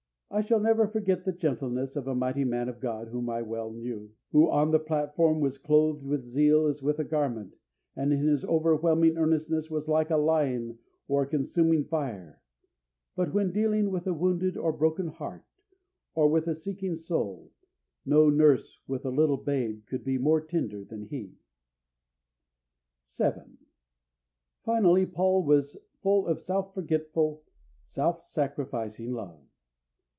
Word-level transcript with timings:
I 0.33 0.39
shall 0.39 0.61
never 0.61 0.87
forget 0.87 1.25
the 1.25 1.33
gentleness 1.33 1.97
of 1.97 2.07
a 2.07 2.15
mighty 2.15 2.45
man 2.45 2.69
of 2.69 2.79
God 2.79 3.09
whom 3.09 3.29
I 3.29 3.41
well 3.41 3.69
knew, 3.73 4.11
who 4.31 4.49
on 4.49 4.71
the 4.71 4.79
platform 4.79 5.41
was 5.41 5.57
clothed 5.57 6.05
with 6.05 6.23
zeal 6.23 6.67
as 6.67 6.81
with 6.81 6.99
a 6.99 7.03
garment, 7.03 7.57
and 7.97 8.13
in 8.13 8.19
his 8.25 8.45
overwhelming 8.45 9.17
earnestness 9.17 9.69
was 9.69 9.89
like 9.89 10.09
a 10.09 10.15
lion 10.15 10.79
or 11.09 11.23
a 11.23 11.27
consuming 11.27 11.83
fire; 11.83 12.41
but 13.13 13.33
when 13.33 13.51
dealing 13.51 13.91
with 13.91 14.07
a 14.07 14.13
wounded 14.13 14.55
or 14.55 14.71
broken 14.71 15.07
heart, 15.09 15.43
or 16.15 16.29
with 16.29 16.47
a 16.47 16.55
seeking 16.55 16.95
soul, 16.95 17.51
no 18.05 18.29
nurse 18.29 18.79
with 18.87 19.03
a 19.05 19.09
little 19.09 19.35
babe 19.37 19.85
could 19.85 20.05
be 20.05 20.17
more 20.17 20.39
tender 20.39 20.85
than 20.85 21.03
he. 21.07 21.35
7. 23.03 23.57
Finally, 24.63 25.07
Paul 25.07 25.43
was 25.43 25.75
full 26.01 26.25
of 26.25 26.37
_self 26.37 26.73
forgetful, 26.73 27.43
self 27.83 28.21
sacrificing 28.21 29.11
love. 29.11 29.41